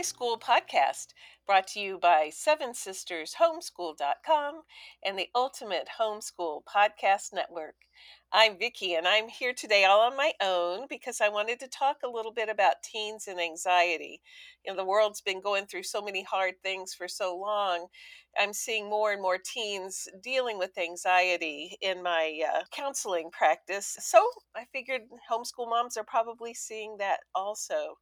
[0.00, 1.08] High School podcast,
[1.46, 4.62] brought to you by Seven Sisters Homeschool.com
[5.04, 7.74] and the Ultimate Homeschool Podcast Network.
[8.32, 11.98] I'm Vicki, and I'm here today all on my own because I wanted to talk
[12.02, 14.22] a little bit about teens and anxiety.
[14.64, 17.88] You know, the world's been going through so many hard things for so long.
[18.38, 23.98] I'm seeing more and more teens dealing with anxiety in my uh, counseling practice.
[24.00, 24.24] So
[24.56, 27.98] I figured homeschool moms are probably seeing that also.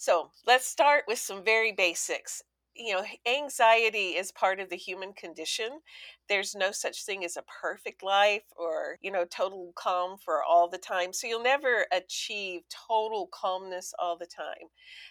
[0.00, 2.42] So let's start with some very basics
[2.74, 5.80] you know, anxiety is part of the human condition.
[6.28, 10.68] There's no such thing as a perfect life or, you know, total calm for all
[10.68, 11.12] the time.
[11.12, 14.68] So you'll never achieve total calmness all the time.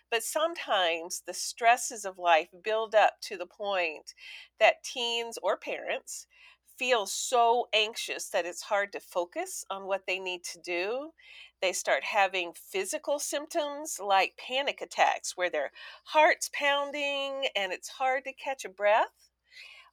[0.10, 4.14] But sometimes the stresses of life build up to the point
[4.60, 6.28] that teens or parents
[6.78, 11.12] feel so anxious that it's hard to focus on what they need to do.
[11.62, 15.72] They start having physical symptoms like panic attacks, where their
[16.06, 19.30] heart's pounding and it's hard to catch a breath,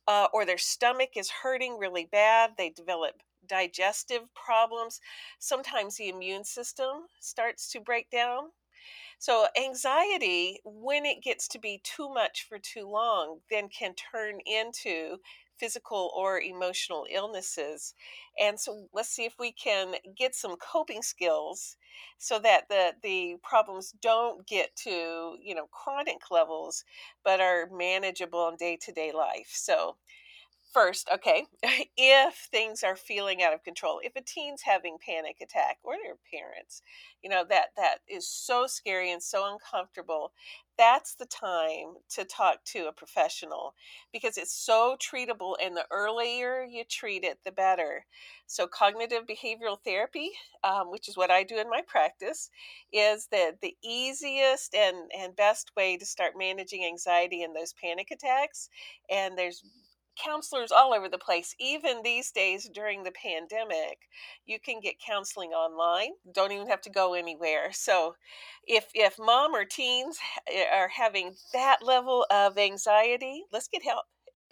[0.08, 2.52] uh, or their stomach is hurting really bad.
[2.56, 5.00] They develop digestive problems.
[5.38, 8.50] Sometimes the immune system starts to break down.
[9.18, 14.40] So, anxiety, when it gets to be too much for too long, then can turn
[14.46, 15.18] into
[15.58, 17.94] physical or emotional illnesses.
[18.40, 21.76] And so let's see if we can get some coping skills
[22.18, 26.84] so that the the problems don't get to, you know, chronic levels
[27.24, 29.50] but are manageable in day-to-day life.
[29.52, 29.96] So
[30.76, 31.46] first, okay,
[31.96, 36.16] if things are feeling out of control, if a teen's having panic attack or their
[36.30, 36.82] parents,
[37.22, 40.32] you know, that that is so scary and so uncomfortable,
[40.76, 43.74] that's the time to talk to a professional
[44.12, 48.04] because it's so treatable and the earlier you treat it, the better.
[48.46, 50.30] So cognitive behavioral therapy,
[50.62, 52.50] um, which is what I do in my practice,
[52.92, 58.08] is the, the easiest and, and best way to start managing anxiety and those panic
[58.10, 58.68] attacks.
[59.10, 59.62] And there's
[60.22, 61.54] counselors all over the place.
[61.58, 64.08] Even these days during the pandemic,
[64.46, 66.12] you can get counseling online.
[66.32, 67.72] Don't even have to go anywhere.
[67.72, 68.16] So,
[68.66, 70.18] if if mom or teens
[70.52, 74.06] eh, are having that level of anxiety, let's get help.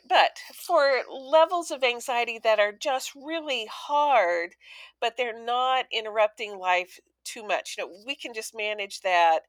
[0.09, 4.55] But for levels of anxiety that are just really hard,
[5.01, 9.41] but they're not interrupting life too much, you know, we can just manage that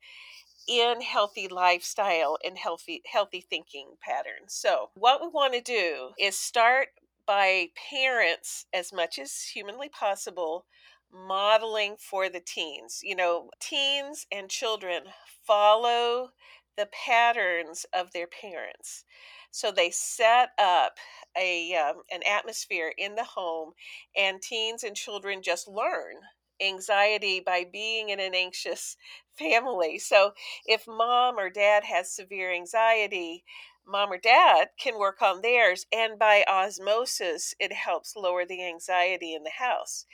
[0.68, 4.54] in healthy lifestyle and healthy healthy thinking patterns.
[4.54, 6.90] So, what we want to do is start
[7.26, 10.66] by parents as much as humanly possible
[11.12, 13.02] modeling for the teens.
[13.04, 15.04] You know, teens and children
[15.46, 16.30] follow
[16.78, 19.06] the patterns of their parents.
[19.52, 20.98] So they set up
[21.38, 23.72] a um, an atmosphere in the home,
[24.16, 26.16] and teens and children just learn
[26.62, 28.98] anxiety by being in an anxious
[29.38, 30.00] family.
[30.00, 30.32] So
[30.66, 33.44] if mom or dad has severe anxiety,
[33.86, 39.34] mom or dad can work on theirs and by osmosis it helps lower the anxiety
[39.34, 40.06] in the house.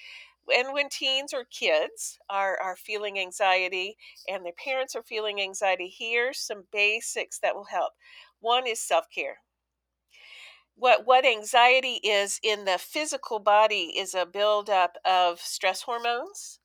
[0.53, 3.97] And when teens or kids are, are feeling anxiety
[4.27, 7.93] and their parents are feeling anxiety here's some basics that will help.
[8.39, 9.37] One is self-care
[10.81, 16.59] what what anxiety is in the physical body is a buildup of stress hormones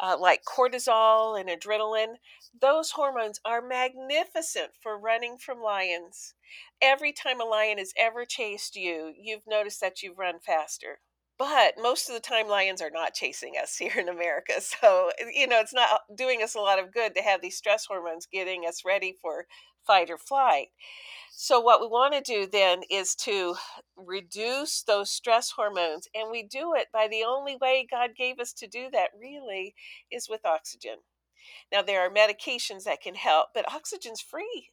[0.00, 2.16] uh, like cortisol and adrenaline.
[2.60, 6.34] Those hormones are magnificent for running from lions.
[6.82, 11.00] Every time a lion has ever chased you you've noticed that you've run faster.
[11.38, 15.46] But most of the time lions are not chasing us here in america so you
[15.48, 18.64] know it's not doing us a lot of good to have these stress hormones getting
[18.66, 19.46] us ready for
[19.86, 20.68] fight or flight
[21.36, 23.56] so, what we want to do then is to
[23.96, 26.06] reduce those stress hormones.
[26.14, 29.74] And we do it by the only way God gave us to do that, really,
[30.12, 30.98] is with oxygen.
[31.72, 34.70] Now, there are medications that can help, but oxygen's free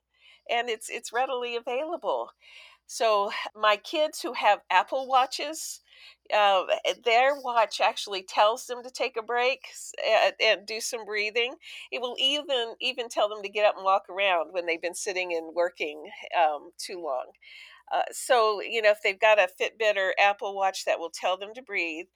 [0.49, 2.31] and it's, it's readily available.
[2.85, 5.81] So, my kids who have Apple Watches,
[6.35, 6.63] uh,
[7.03, 9.67] their watch actually tells them to take a break
[10.05, 11.55] and, and, do some breathing.
[11.91, 14.95] It will even even tell them to get up and walk around when they've been
[14.95, 16.09] sitting and working
[16.39, 17.25] um, too long.
[17.93, 21.37] Uh, so you know if they've got a Fitbit or Apple Watch that will tell
[21.37, 22.07] them to breathe,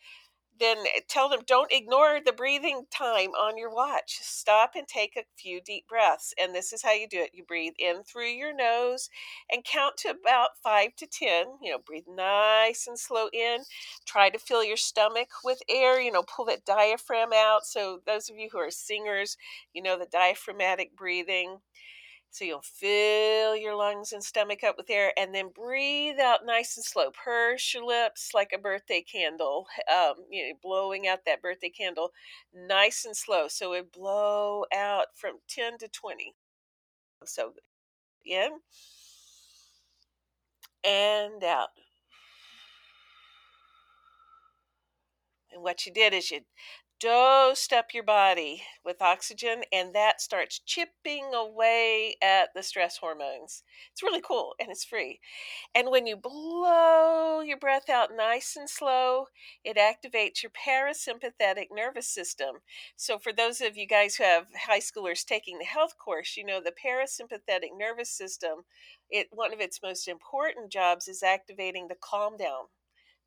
[0.60, 0.78] then
[1.10, 4.20] tell them don't ignore the breathing time on your watch.
[4.22, 6.34] Stop and take a few deep breaths.
[6.42, 7.32] And this is how you do it.
[7.34, 9.10] You breathe in through your nose
[9.52, 11.46] and count to about five to 10.
[11.62, 13.60] You know, breathe nice and slow in.
[14.06, 16.00] Try to fill your stomach with air.
[16.00, 17.66] You know, pull that diaphragm out.
[17.66, 19.38] So, those of you who are singers,
[19.74, 21.58] you know, the diaphragmatic breathing.
[22.36, 26.76] So you'll fill your lungs and stomach up with air and then breathe out nice
[26.76, 27.10] and slow.
[27.12, 32.12] Purse your lips like a birthday candle, um, you know, blowing out that birthday candle
[32.54, 33.48] nice and slow.
[33.48, 36.36] So it blow out from 10 to 20.
[37.24, 37.54] So
[38.26, 38.60] in
[40.84, 41.70] and out.
[45.54, 46.42] And what you did is you
[47.06, 53.64] dosed up your body with oxygen, and that starts chipping away at the stress hormones.
[53.92, 55.20] It's really cool and it's free.
[55.76, 59.28] And when you blow your breath out nice and slow,
[59.64, 62.58] it activates your parasympathetic nervous system.
[62.96, 66.46] So, for those of you guys who have high schoolers taking the health course, you
[66.46, 68.66] know the parasympathetic nervous system,
[69.10, 72.66] it one of its most important jobs is activating the calm down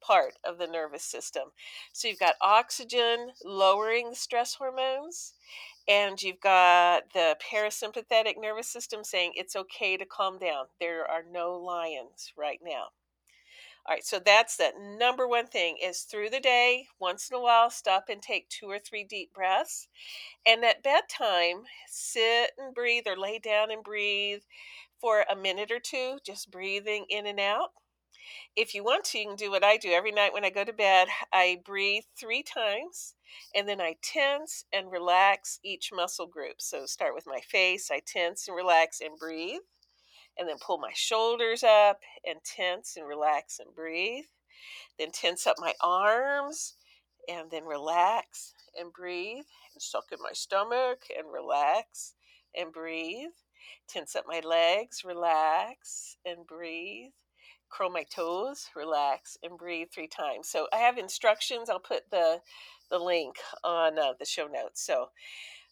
[0.00, 1.44] part of the nervous system.
[1.92, 5.34] So you've got oxygen lowering the stress hormones,
[5.88, 10.66] and you've got the parasympathetic nervous system saying it's okay to calm down.
[10.80, 12.88] There are no lions right now.
[13.86, 17.40] All right, so that's the number one thing is through the day, once in a
[17.40, 19.88] while, stop and take two or three deep breaths.
[20.46, 24.42] And at bedtime, sit and breathe or lay down and breathe
[25.00, 27.70] for a minute or two, just breathing in and out
[28.56, 29.90] if you want to, you can do what I do.
[29.90, 33.14] Every night when I go to bed, I breathe three times
[33.54, 36.60] and then I tense and relax each muscle group.
[36.60, 39.60] So start with my face, I tense and relax and breathe.
[40.38, 44.24] And then pull my shoulders up and tense and relax and breathe.
[44.98, 46.76] Then tense up my arms
[47.28, 49.44] and then relax and breathe.
[49.74, 52.14] And suck in my stomach and relax
[52.56, 53.30] and breathe.
[53.88, 57.12] Tense up my legs, relax and breathe
[57.70, 60.48] curl my toes, relax, and breathe three times.
[60.48, 61.70] So I have instructions.
[61.70, 62.40] I'll put the
[62.90, 64.82] the link on uh, the show notes.
[64.82, 65.10] So,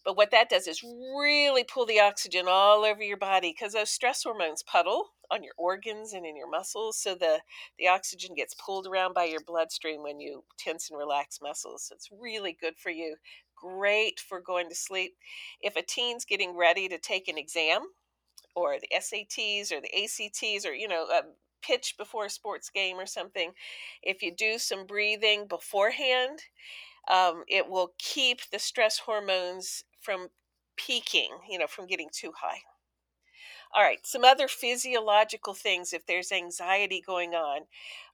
[0.05, 3.91] but what that does is really pull the oxygen all over your body because those
[3.91, 6.99] stress hormones puddle on your organs and in your muscles.
[6.99, 7.41] So the
[7.79, 11.85] the oxygen gets pulled around by your bloodstream when you tense and relax muscles.
[11.85, 13.17] So it's really good for you.
[13.55, 15.17] Great for going to sleep.
[15.61, 17.89] If a teen's getting ready to take an exam,
[18.57, 21.27] or the SATs or the ACTs or you know um,
[21.67, 23.53] pitch before a sports game or something,
[24.03, 26.41] if you do some breathing beforehand,
[27.09, 30.29] um, it will keep the stress hormones from
[30.77, 32.61] peaking, you know, from getting too high.
[33.73, 37.67] All right, some other physiological things if there's anxiety going on.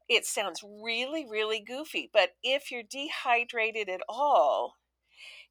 [0.08, 4.78] It sounds really, really goofy, but if you're dehydrated at all,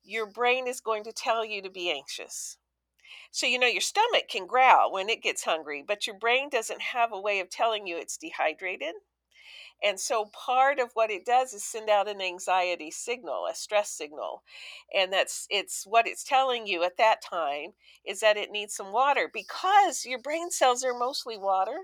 [0.03, 2.57] your brain is going to tell you to be anxious.
[3.31, 6.81] So, you know, your stomach can growl when it gets hungry, but your brain doesn't
[6.81, 8.95] have a way of telling you it's dehydrated.
[9.83, 13.91] And so part of what it does is send out an anxiety signal, a stress
[13.91, 14.43] signal.
[14.93, 17.73] And that's it's what it's telling you at that time
[18.05, 21.77] is that it needs some water because your brain cells are mostly water.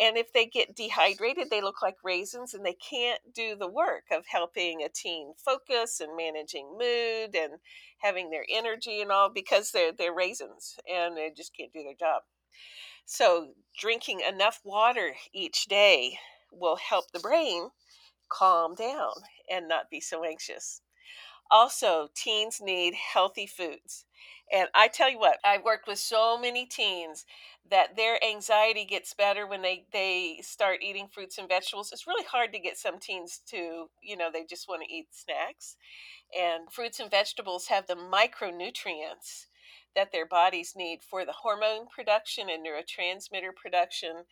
[0.00, 4.04] And if they get dehydrated, they look like raisins and they can't do the work
[4.10, 7.60] of helping a teen focus and managing mood and
[7.98, 11.94] having their energy and all because they're, they're raisins and they just can't do their
[11.94, 12.22] job.
[13.04, 16.18] So, drinking enough water each day
[16.50, 17.70] will help the brain
[18.28, 19.12] calm down
[19.50, 20.80] and not be so anxious.
[21.50, 24.06] Also, teens need healthy foods.
[24.52, 27.24] And I tell you what, I've worked with so many teens
[27.70, 31.90] that their anxiety gets better when they they start eating fruits and vegetables.
[31.92, 35.08] It's really hard to get some teens to, you know, they just want to eat
[35.12, 35.76] snacks.
[36.38, 39.46] And fruits and vegetables have the micronutrients
[39.94, 44.24] that their bodies need for the hormone production and neurotransmitter production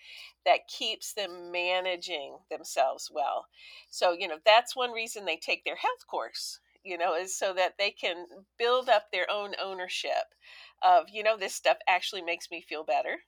[0.47, 3.47] that keeps them managing themselves well.
[3.91, 7.53] So, you know, that's one reason they take their health course you know, is so
[7.55, 8.27] that they can
[8.59, 10.35] build up their own ownership
[10.83, 13.19] of, you know, this stuff actually makes me feel better.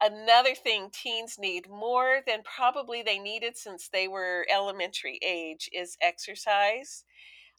[0.00, 5.96] Another thing teens need more than probably they needed since they were elementary age is
[6.02, 7.04] exercise.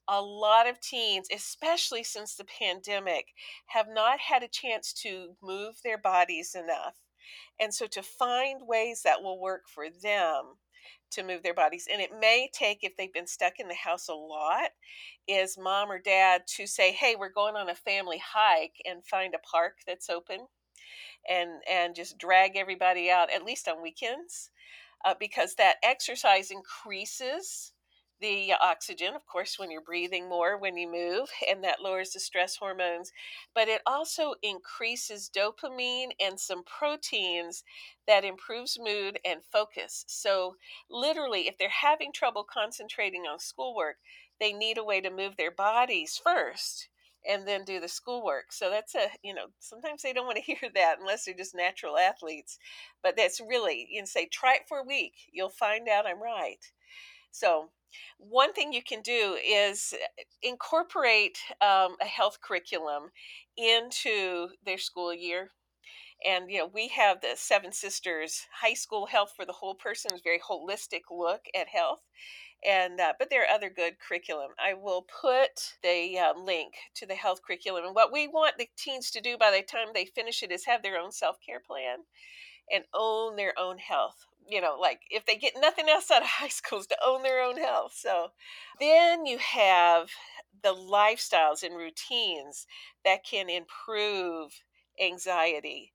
[0.08, 3.28] A lot of teens, especially since the pandemic,
[3.68, 6.96] have not had a chance to move their bodies enough.
[7.60, 10.58] And so to find ways that will work for them
[11.12, 11.88] to move their bodies.
[11.92, 14.70] And it may take, if they've been stuck in the house a lot,
[15.28, 19.34] is mom or dad to say, hey, we're going on a family hike and find
[19.34, 20.48] a park that's open
[21.30, 24.50] and and just drag everybody out at least on weekends
[25.06, 27.74] uh, because that exercise increases
[28.20, 32.20] the oxygen, of course, when you're breathing more when you move, and that lowers the
[32.20, 33.12] stress hormones.
[33.54, 37.64] But it also increases dopamine and some proteins
[38.08, 40.04] that improves mood and focus.
[40.08, 40.56] So,
[40.90, 43.98] literally, if they're having trouble concentrating on schoolwork,
[44.40, 46.90] they need a way to move their bodies first
[47.28, 48.54] and then do the schoolwork.
[48.54, 51.56] So that's a, you know, sometimes they don't want to hear that unless they're just
[51.56, 52.58] natural athletes.
[53.04, 55.14] But that's really, you know, say, try it for a week.
[55.32, 56.60] You'll find out I'm right.
[57.32, 57.70] So,
[58.20, 63.12] one thing you can do is eh, incorporate um, a health curriculum
[63.56, 65.52] into their school year.
[66.26, 70.14] And, you know, we have the Seven Sisters High School Health for the Whole Person,
[70.14, 72.02] is very holistic look at health.
[72.66, 74.52] And uh, but there are other good curriculum.
[74.60, 77.86] I will put the uh, link to the health curriculum.
[77.86, 80.66] And what we want the teens to do by the time they finish it is
[80.66, 82.00] have their own self-care plan
[82.72, 86.28] and own their own health you know like if they get nothing else out of
[86.42, 88.28] high school is to own their own health so
[88.80, 90.10] then you have
[90.64, 92.66] the lifestyles and routines
[93.06, 94.52] that can improve
[95.02, 95.94] anxiety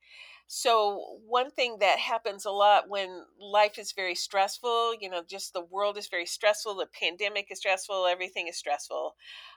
[0.49, 5.55] so, one thing that happens a lot when life is very stressful, you know, just
[5.55, 9.15] the world is very stressful, the pandemic is stressful, everything is stressful,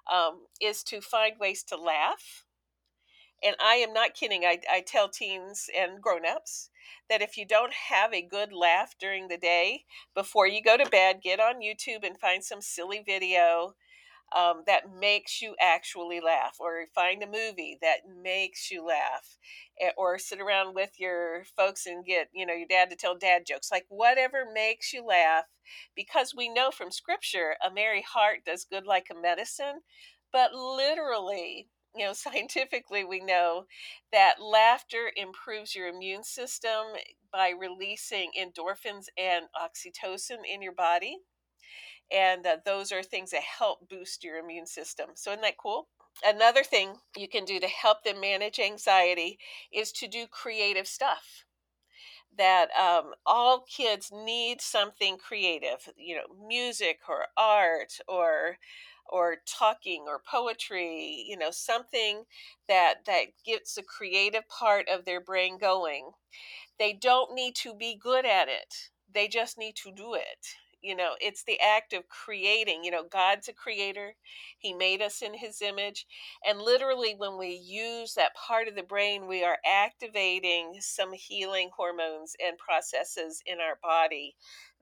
[0.09, 2.45] um, is to find ways to laugh.
[3.44, 4.44] And I am not kidding.
[4.44, 6.70] I, I tell teens and grown-ups
[7.10, 9.84] that if you don't have a good laugh during the day,
[10.15, 13.75] before you go to bed, get on YouTube and find some silly video
[14.36, 19.38] um, that makes you actually laugh, or find a movie that makes you laugh,
[19.82, 23.18] eh, or sit around with your folks and get you know your dad to tell
[23.18, 25.46] dad jokes, like whatever makes you laugh,
[25.96, 29.82] because we know from scripture a merry heart does good like a medicine,
[30.34, 31.68] but literally.
[31.95, 33.65] You know, scientifically, we know
[34.11, 36.85] that laughter improves your immune system
[37.31, 41.17] by releasing endorphins and oxytocin in your body
[42.11, 45.11] and uh, those are things that help boost your immune system.
[45.15, 45.87] So, isn't that cool?
[46.25, 49.37] Another thing you can do to help them manage anxiety
[49.71, 51.45] is to do creative stuff.
[52.37, 58.57] That um, all kids need something creative, you know, music or art or
[59.09, 62.24] or talking or poetry, you know, something
[62.67, 66.12] that that gets the creative part of their brain going.
[66.79, 68.89] They don't need to be good at it.
[69.13, 70.47] They just need to do it
[70.85, 74.13] you know it's the act of creating you know god's a creator
[74.59, 76.05] he made us in his image
[76.47, 81.71] and literally when we use that part of the brain we are activating some healing
[81.75, 84.35] hormones and processes in our body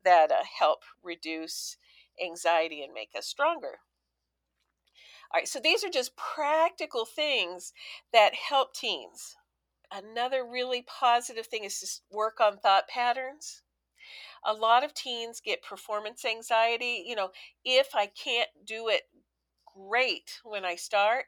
[0.04, 1.78] that uh, help reduce
[2.24, 3.80] anxiety and make us stronger
[5.34, 7.74] all right so these are just practical things
[8.12, 9.36] that help teens
[9.92, 13.64] another really positive thing is to work on thought patterns
[14.46, 17.04] a lot of teens get performance anxiety.
[17.06, 17.32] You know,
[17.64, 19.04] if I can't do it
[19.76, 21.26] great when I start,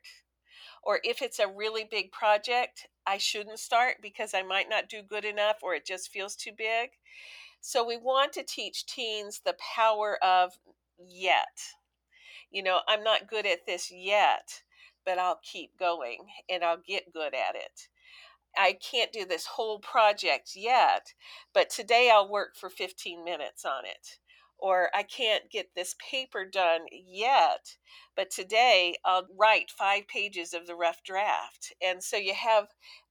[0.84, 5.02] or if it's a really big project, I shouldn't start because I might not do
[5.02, 6.92] good enough or it just feels too big.
[7.62, 10.54] So we want to teach teens the power of
[11.00, 11.60] yet.
[12.56, 14.62] You know, I'm not good at this yet,
[15.06, 16.20] but I'll keep going
[16.50, 17.90] and I'll get good at it.
[18.58, 21.14] I can't do this whole project yet,
[21.54, 24.20] but today I'll work for 15 minutes on it.
[24.58, 27.76] Or I can't get this paper done yet,
[28.16, 31.74] but today I'll write five pages of the rough draft.
[31.86, 32.68] And so you have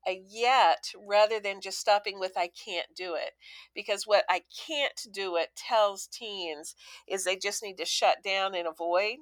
[0.09, 3.33] a yet rather than just stopping with I can't do it.
[3.75, 6.75] Because what I can't do it tells teens
[7.07, 9.17] is they just need to shut down and avoid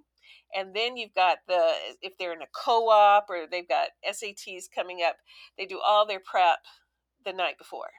[0.55, 5.01] and then you've got the if they're in a co-op or they've got SATs coming
[5.07, 5.17] up,
[5.59, 6.59] they do all their prep
[7.25, 7.91] the night before.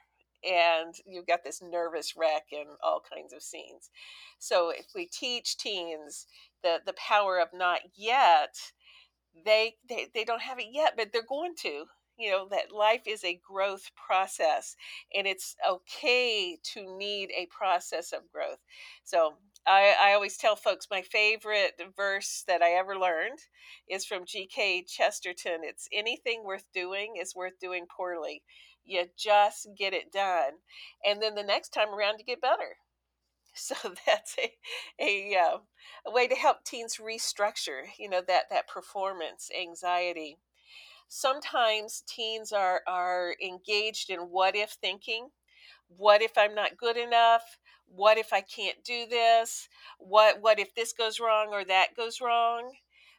[0.44, 3.90] And you've got this nervous wreck and all kinds of scenes.
[4.38, 6.26] So if we teach teens
[6.62, 8.54] the the power of not yet,
[9.44, 11.86] they they, they don't have it yet, but they're going to
[12.16, 14.76] you know that life is a growth process
[15.14, 18.60] and it's okay to need a process of growth
[19.02, 19.34] so
[19.66, 23.38] I, I always tell folks my favorite verse that I ever learned
[23.88, 24.84] is from G.K.
[24.86, 25.60] Chesterton.
[25.62, 28.42] It's anything worth doing is worth doing poorly.
[28.84, 30.52] You just get it done.
[31.04, 32.76] And then the next time around, you get better.
[33.56, 33.74] So
[34.06, 34.52] that's a,
[35.00, 35.58] a, uh,
[36.06, 40.38] a way to help teens restructure, you know, that, that performance anxiety.
[41.08, 45.28] Sometimes teens are, are engaged in what if thinking.
[45.88, 47.58] What if I'm not good enough?
[47.94, 49.68] What if I can't do this?
[49.98, 52.72] What what if this goes wrong or that goes wrong?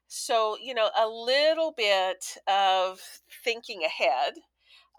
[0.08, 3.00] So, you know, a little bit of
[3.44, 4.34] thinking ahead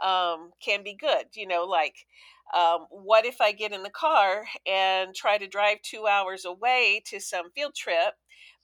[0.03, 1.27] um, can be good.
[1.35, 1.95] You know, like,
[2.55, 7.03] um, what if I get in the car and try to drive two hours away
[7.07, 8.15] to some field trip,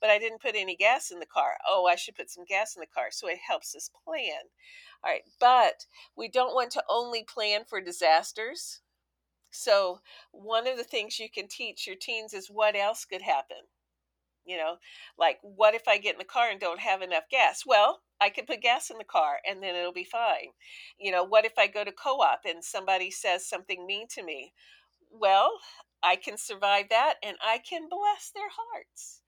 [0.01, 1.57] but I didn't put any gas in the car?
[1.67, 3.07] Oh, I should put some gas in the car.
[3.11, 4.49] So it helps us plan.
[5.03, 5.23] All right.
[5.39, 8.81] But we don't want to only plan for disasters.
[9.53, 13.57] So, one of the things you can teach your teens is what else could happen.
[14.45, 14.77] You know,
[15.17, 17.63] like what if I get in the car and don't have enough gas?
[17.65, 20.49] Well, I can put gas in the car and then it'll be fine.
[20.99, 24.23] You know, what if I go to co op and somebody says something mean to
[24.23, 24.53] me?
[25.11, 25.59] Well,
[26.03, 29.21] I can survive that and I can bless their hearts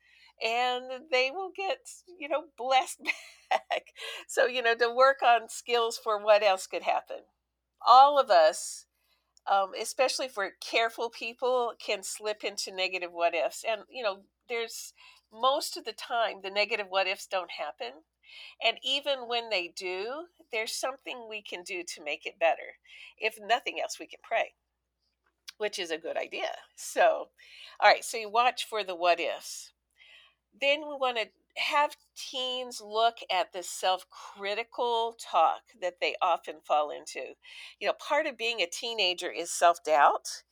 [0.44, 1.80] and they will get,
[2.20, 3.02] you know, blessed
[3.50, 3.94] back.
[4.28, 7.20] So, you know, to work on skills for what else could happen
[7.86, 8.85] all of us,
[9.52, 13.64] um, especially we're careful people, can slip into negative what ifs.
[13.68, 14.94] And, you know, there's
[15.32, 18.02] most of the time the negative what ifs don't happen.
[18.66, 22.80] And even when they do, there's something we can do to make it better.
[23.18, 24.54] If nothing else, we can pray,
[25.58, 26.50] which is a good idea.
[26.76, 27.30] So,
[27.80, 29.72] all right, so you watch for the what ifs.
[30.60, 36.62] Then we want to have teens look at the self critical talk that they often
[36.62, 37.36] fall into.
[37.80, 40.44] You know, part of being a teenager is self doubt.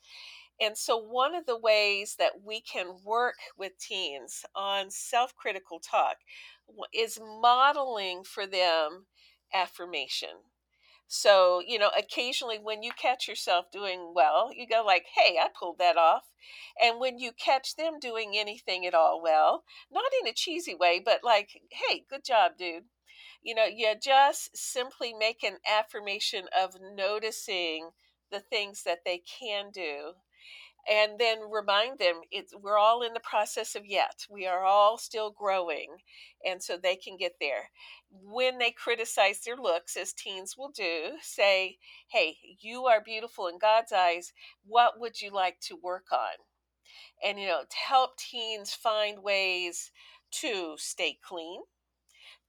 [0.59, 5.79] And so, one of the ways that we can work with teens on self critical
[5.79, 6.17] talk
[6.93, 9.07] is modeling for them
[9.53, 10.52] affirmation.
[11.15, 15.49] So, you know, occasionally when you catch yourself doing well, you go like, "Hey, I
[15.49, 16.31] pulled that off."
[16.81, 20.97] And when you catch them doing anything at all well, not in a cheesy way,
[20.99, 22.89] but like, "Hey, good job, dude."
[23.43, 27.91] You know, you just simply make an affirmation of noticing
[28.31, 30.15] the things that they can do
[30.89, 34.25] and then remind them it's we're all in the process of yet.
[34.29, 35.97] We are all still growing
[36.45, 37.69] and so they can get there.
[38.11, 41.77] When they criticize their looks as teens will do say
[42.09, 44.33] hey you are beautiful in god's eyes.
[44.65, 46.37] What would you like to work on?
[47.23, 49.91] And you know to help teens find ways
[50.41, 51.61] to stay clean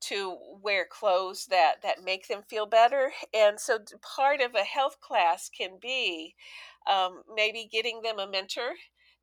[0.08, 5.00] to wear clothes that that make them feel better and so part of a health
[5.00, 6.34] class can be
[6.90, 8.72] um, maybe getting them a mentor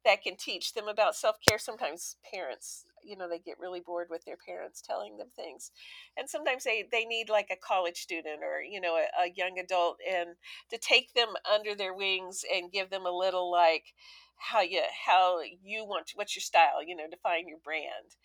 [0.04, 1.60] that can teach them about self-care.
[1.60, 5.72] Sometimes parents you know they get really bored with their parents telling them things.
[6.18, 9.60] And sometimes they they need like a college student or you know a, a young
[9.60, 10.30] adult and
[10.70, 13.94] to take them under their wings and give them a little like
[14.38, 18.16] how you how you want to, what's your style you know define your brand.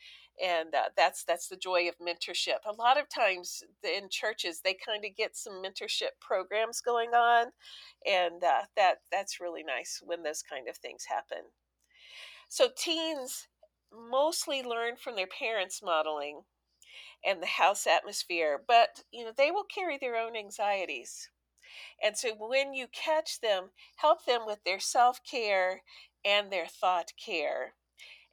[0.43, 2.61] And uh, that's that's the joy of mentorship.
[2.67, 7.47] A lot of times in churches they kind of get some mentorship programs going on
[8.07, 11.45] and uh, that that's really nice when those kind of things happen.
[12.49, 13.49] So teens
[13.93, 16.43] mostly learn from their parents modeling
[17.25, 21.31] and the house atmosphere but you know they will carry their own anxieties
[22.03, 25.83] and so when you catch them help them with their self-care
[26.25, 27.75] and their thought care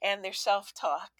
[0.02, 1.12] and their self-talk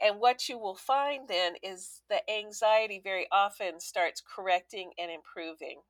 [0.00, 5.80] and what you will find then is the anxiety very often starts correcting and improving.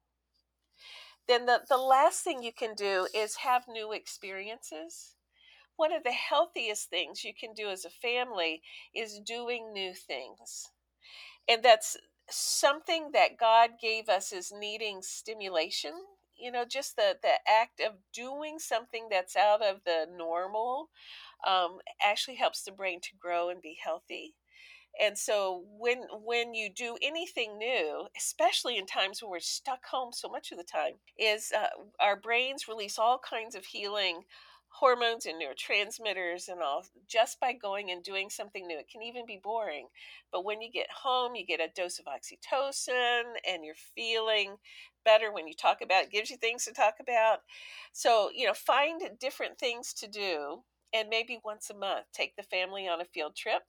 [1.26, 5.15] Then the, the last thing you can do is have new experiences.
[5.76, 8.62] One of the healthiest things you can do as a family
[8.94, 10.70] is doing new things.
[11.48, 11.96] And that's
[12.30, 15.92] something that God gave us as needing stimulation.
[16.36, 20.90] You know, just the, the act of doing something that's out of the normal
[21.46, 24.34] um, actually helps the brain to grow and be healthy
[25.00, 30.12] and so when when you do anything new especially in times when we're stuck home
[30.12, 31.66] so much of the time is uh,
[32.00, 34.22] our brains release all kinds of healing
[34.80, 38.78] hormones and neurotransmitters and all just by going and doing something new.
[38.78, 39.88] It can even be boring.
[40.32, 44.56] But when you get home, you get a dose of oxytocin and you're feeling
[45.04, 47.40] better when you talk about it, gives you things to talk about.
[47.92, 50.62] So, you know, find different things to do
[50.92, 53.62] and maybe once a month take the family on a field trip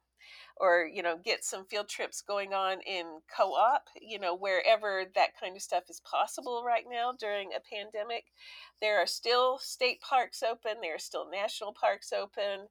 [0.58, 5.30] or you know get some field trips going on in co-op you know wherever that
[5.40, 8.26] kind of stuff is possible right now during a pandemic.
[8.82, 12.68] There are still state parks open there are still national parks open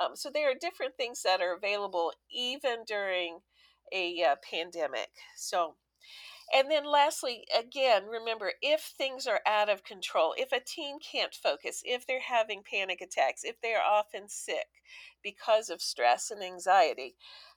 [0.00, 3.40] um, so there are different things that are available even during
[3.92, 5.08] a uh, pandemic.
[5.36, 5.74] So
[6.54, 11.34] and then, lastly, again, remember if things are out of control, if a teen can't
[11.34, 14.68] focus, if they're having panic attacks, if they are often sick
[15.22, 17.16] because of stress and anxiety,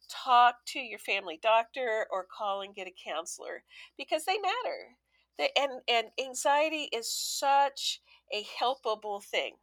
[0.10, 3.63] talk to your family doctor or call and get a counselor
[3.97, 5.49] because they matter.
[5.58, 8.01] and, and anxiety is such
[8.34, 9.56] a helpable thing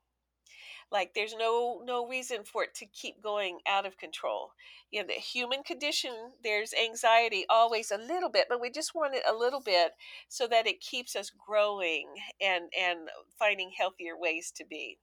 [0.91, 4.53] like there's no no reason for it to keep going out of control.
[4.91, 9.15] You know the human condition there's anxiety always a little bit but we just want
[9.15, 9.93] it a little bit
[10.29, 12.09] so that it keeps us growing
[12.41, 14.99] and and finding healthier ways to be.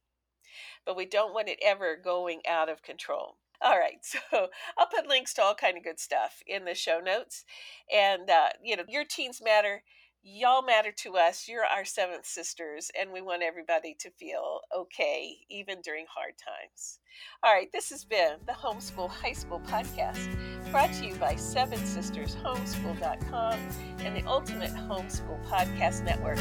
[0.85, 3.37] But we don't want it ever going out of control.
[3.61, 6.99] All right, so I'll put links to all kind of good stuff in the show
[6.99, 7.45] notes,
[7.93, 9.83] and uh, you know your teens matter
[10.25, 11.47] y'all matter to us.
[11.47, 16.99] You're our seventh sisters, and we want everybody to feel okay, even during hard times.
[17.43, 20.35] All right, this has been the Homeschool High School Podcast,
[20.71, 23.59] brought to you by Seven Sisters Homeschool.com
[23.99, 26.39] and the Ultimate Homeschool Podcast Network.